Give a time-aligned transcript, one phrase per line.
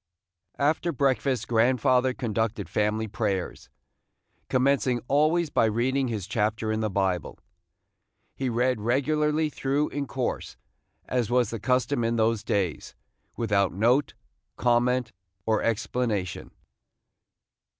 [0.57, 3.69] After breakfast grandfather conducted family prayers,
[4.49, 7.37] commencing always by reading his chapter in the Bible.
[8.33, 10.57] He read regularly through in course,
[11.05, 12.95] as was the custom in those days,
[13.37, 14.15] without note,
[14.57, 15.11] comment,
[15.45, 16.49] or explanation.